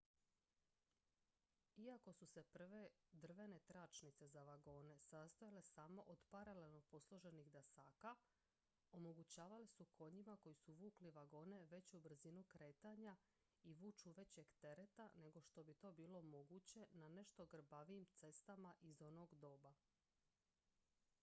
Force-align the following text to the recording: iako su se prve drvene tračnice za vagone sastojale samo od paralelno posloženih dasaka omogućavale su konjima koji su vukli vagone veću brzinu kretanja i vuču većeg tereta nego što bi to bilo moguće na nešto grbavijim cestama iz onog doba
iako 1.77 2.13
su 2.13 2.25
se 2.25 2.43
prve 2.43 2.87
drvene 3.11 3.59
tračnice 3.59 4.27
za 4.27 4.43
vagone 4.43 4.95
sastojale 4.99 5.61
samo 5.63 6.01
od 6.01 6.21
paralelno 6.29 6.81
posloženih 6.81 7.51
dasaka 7.51 8.15
omogućavale 8.91 9.67
su 9.67 9.85
konjima 9.85 10.37
koji 10.37 10.55
su 10.55 10.73
vukli 10.73 11.11
vagone 11.11 11.65
veću 11.65 11.99
brzinu 11.99 12.43
kretanja 12.43 13.17
i 13.63 13.73
vuču 13.73 14.11
većeg 14.11 14.49
tereta 14.59 15.09
nego 15.15 15.41
što 15.41 15.63
bi 15.63 15.73
to 15.73 15.91
bilo 15.91 16.21
moguće 16.21 16.87
na 16.91 17.09
nešto 17.09 17.45
grbavijim 17.45 18.05
cestama 18.05 18.73
iz 18.81 19.01
onog 19.01 19.35
doba 19.35 19.73